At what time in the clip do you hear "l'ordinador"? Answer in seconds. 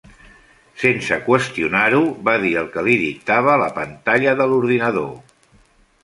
4.53-5.13